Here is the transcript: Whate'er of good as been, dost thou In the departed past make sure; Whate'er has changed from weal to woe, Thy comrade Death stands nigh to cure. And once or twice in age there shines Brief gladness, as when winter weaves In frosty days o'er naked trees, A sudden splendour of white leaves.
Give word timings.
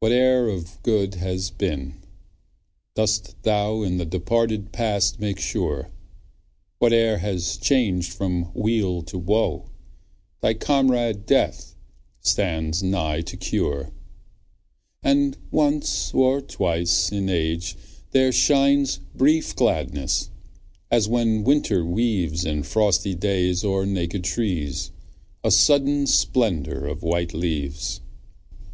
Whate'er 0.00 0.48
of 0.48 0.82
good 0.82 1.16
as 1.16 1.50
been, 1.50 1.96
dost 2.94 3.34
thou 3.42 3.82
In 3.82 3.98
the 3.98 4.06
departed 4.06 4.72
past 4.72 5.20
make 5.20 5.38
sure; 5.38 5.90
Whate'er 6.78 7.18
has 7.18 7.58
changed 7.58 8.10
from 8.10 8.50
weal 8.54 9.02
to 9.02 9.18
woe, 9.18 9.68
Thy 10.40 10.54
comrade 10.54 11.26
Death 11.26 11.74
stands 12.22 12.82
nigh 12.82 13.20
to 13.20 13.36
cure. 13.36 13.92
And 15.02 15.36
once 15.50 16.14
or 16.14 16.40
twice 16.40 17.12
in 17.12 17.28
age 17.28 17.76
there 18.12 18.32
shines 18.32 18.96
Brief 19.14 19.54
gladness, 19.54 20.30
as 20.90 21.06
when 21.06 21.44
winter 21.44 21.84
weaves 21.84 22.46
In 22.46 22.62
frosty 22.62 23.14
days 23.14 23.62
o'er 23.62 23.84
naked 23.84 24.24
trees, 24.24 24.90
A 25.44 25.50
sudden 25.50 26.06
splendour 26.06 26.86
of 26.86 27.02
white 27.02 27.34
leaves. 27.34 28.00